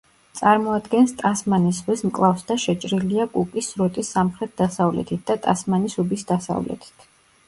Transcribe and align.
წარმოადგენს 0.37 1.11
ტასმანის 1.17 1.75
ზღვის 1.83 2.01
მკლავს 2.07 2.45
და 2.51 2.57
შეჭრილია 2.63 3.25
კუკის 3.33 3.69
სრუტის 3.73 4.09
სამხრეთ-დასავლეთით 4.15 5.21
და 5.33 5.37
ტასმანის 5.45 5.97
უბის 6.05 6.27
დასავლეთით. 6.33 7.07